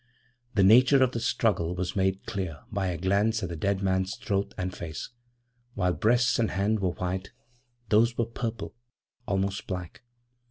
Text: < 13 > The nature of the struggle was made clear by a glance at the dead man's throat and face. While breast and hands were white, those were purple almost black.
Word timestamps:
< 0.01 0.01
13 0.55 0.55
> 0.55 0.55
The 0.55 0.63
nature 0.63 1.03
of 1.03 1.11
the 1.11 1.19
struggle 1.19 1.75
was 1.75 1.95
made 1.95 2.25
clear 2.25 2.61
by 2.71 2.87
a 2.87 2.97
glance 2.97 3.43
at 3.43 3.49
the 3.49 3.55
dead 3.55 3.83
man's 3.83 4.15
throat 4.15 4.55
and 4.57 4.75
face. 4.75 5.09
While 5.75 5.93
breast 5.93 6.39
and 6.39 6.49
hands 6.49 6.79
were 6.81 6.93
white, 6.93 7.31
those 7.89 8.17
were 8.17 8.25
purple 8.25 8.73
almost 9.27 9.67
black. 9.67 10.01